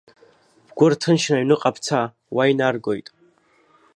Бгәы 0.67 0.87
рҭынчны 0.91 1.35
аҩныҟа 1.37 1.71
бца, 1.75 1.99
уа 2.35 2.43
инаргоит. 2.51 3.07